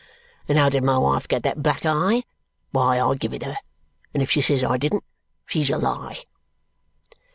And 0.47 0.57
how 0.57 0.67
did 0.69 0.83
my 0.83 0.97
wife 0.97 1.27
get 1.27 1.43
that 1.43 1.61
black 1.61 1.85
eye? 1.85 2.23
Why, 2.71 2.99
I 2.99 3.13
give 3.13 3.35
it 3.35 3.43
her; 3.43 3.57
and 4.15 4.23
if 4.23 4.31
she 4.31 4.41
says 4.41 4.63
I 4.63 4.77
didn't, 4.77 5.03
she's 5.45 5.69
a 5.69 5.77
lie!" 5.77 6.17